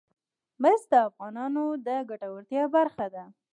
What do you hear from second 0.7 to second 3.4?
د افغانانو د ګټورتیا برخه ده.